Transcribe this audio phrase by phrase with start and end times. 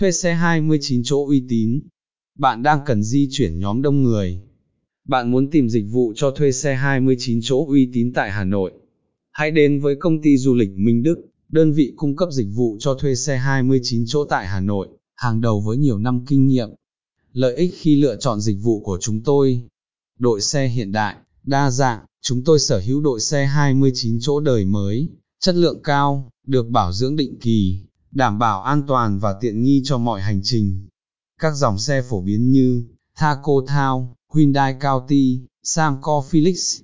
[0.00, 1.80] thuê xe 29 chỗ uy tín.
[2.38, 4.40] Bạn đang cần di chuyển nhóm đông người.
[5.08, 8.72] Bạn muốn tìm dịch vụ cho thuê xe 29 chỗ uy tín tại Hà Nội.
[9.30, 11.16] Hãy đến với công ty du lịch Minh Đức,
[11.48, 15.40] đơn vị cung cấp dịch vụ cho thuê xe 29 chỗ tại Hà Nội, hàng
[15.40, 16.68] đầu với nhiều năm kinh nghiệm.
[17.32, 19.62] Lợi ích khi lựa chọn dịch vụ của chúng tôi.
[20.18, 24.64] Đội xe hiện đại, đa dạng, chúng tôi sở hữu đội xe 29 chỗ đời
[24.64, 25.08] mới,
[25.40, 27.80] chất lượng cao, được bảo dưỡng định kỳ,
[28.10, 30.88] đảm bảo an toàn và tiện nghi cho mọi hành trình.
[31.40, 32.84] Các dòng xe phổ biến như
[33.16, 36.80] Thaco Thao, Hyundai County, Samco Felix.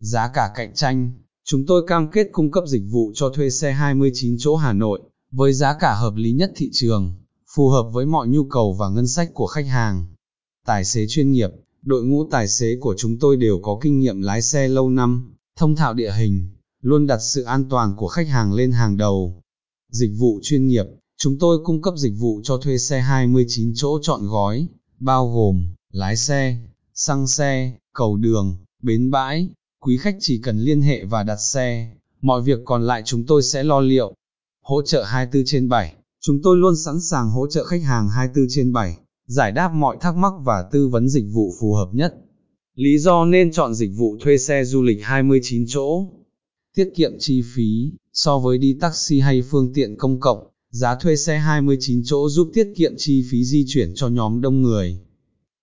[0.00, 1.12] Giá cả cạnh tranh,
[1.44, 5.00] chúng tôi cam kết cung cấp dịch vụ cho thuê xe 29 chỗ Hà Nội,
[5.30, 7.14] với giá cả hợp lý nhất thị trường,
[7.54, 10.06] phù hợp với mọi nhu cầu và ngân sách của khách hàng.
[10.66, 11.50] Tài xế chuyên nghiệp,
[11.82, 15.34] đội ngũ tài xế của chúng tôi đều có kinh nghiệm lái xe lâu năm,
[15.56, 16.48] thông thạo địa hình,
[16.82, 19.42] luôn đặt sự an toàn của khách hàng lên hàng đầu.
[19.92, 20.86] Dịch vụ chuyên nghiệp,
[21.18, 24.68] chúng tôi cung cấp dịch vụ cho thuê xe 29 chỗ chọn gói,
[25.00, 26.56] bao gồm, lái xe,
[26.94, 29.48] xăng xe, cầu đường, bến bãi,
[29.80, 33.42] quý khách chỉ cần liên hệ và đặt xe, mọi việc còn lại chúng tôi
[33.42, 34.14] sẽ lo liệu.
[34.64, 38.46] Hỗ trợ 24 trên 7, chúng tôi luôn sẵn sàng hỗ trợ khách hàng 24
[38.50, 42.14] trên 7, giải đáp mọi thắc mắc và tư vấn dịch vụ phù hợp nhất.
[42.74, 46.06] Lý do nên chọn dịch vụ thuê xe du lịch 29 chỗ.
[46.74, 51.16] Tiết kiệm chi phí, so với đi taxi hay phương tiện công cộng, giá thuê
[51.16, 54.98] xe 29 chỗ giúp tiết kiệm chi phí di chuyển cho nhóm đông người.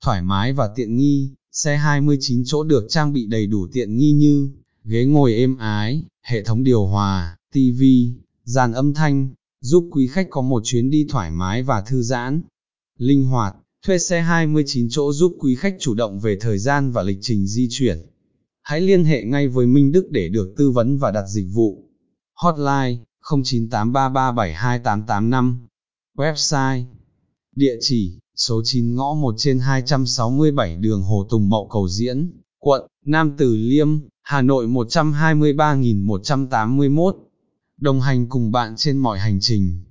[0.02, 4.12] Thoải mái và tiện nghi, xe 29 chỗ được trang bị đầy đủ tiện nghi
[4.12, 4.50] như
[4.84, 9.30] ghế ngồi êm ái, hệ thống điều hòa, tivi, dàn âm thanh,
[9.62, 12.42] giúp quý khách có một chuyến đi thoải mái và thư giãn.
[12.98, 17.04] Linh hoạt, thuê xe 29 chỗ giúp quý khách chủ động về thời gian và
[17.04, 17.98] lịch trình di chuyển.
[18.62, 21.85] Hãy liên hệ ngay với Minh Đức để được tư vấn và đặt dịch vụ.
[22.36, 25.56] Hotline 0983372885
[26.18, 26.86] Website
[27.56, 32.88] Địa chỉ số 9 ngõ 1 trên 267 đường Hồ Tùng Mậu Cầu Diễn, quận
[33.06, 33.88] Nam Từ Liêm,
[34.22, 37.14] Hà Nội 123.181.
[37.78, 39.86] Đồng hành cùng bạn trên mọi hành trình.